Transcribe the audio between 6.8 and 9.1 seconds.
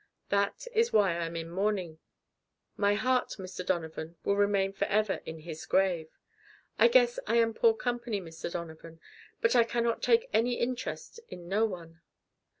guess I am poor company, Mr. Donovan,